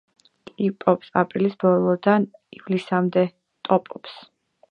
ტოფობს 0.59 1.11
აპრილის 1.23 1.59
ბოლოდან 1.65 2.25
ივლისამდე. 2.59 3.27